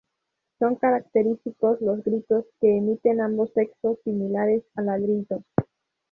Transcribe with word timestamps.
Son 0.57 0.77
característicos 0.77 1.79
los 1.79 2.03
gritos 2.03 2.45
que 2.59 2.75
emiten 2.75 3.21
ambos 3.21 3.51
sexos, 3.53 3.99
similares 4.03 4.63
a 4.75 4.81
ladridos. 4.81 5.43